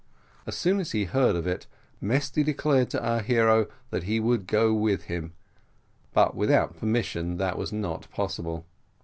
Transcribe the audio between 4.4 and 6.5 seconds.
go with him; but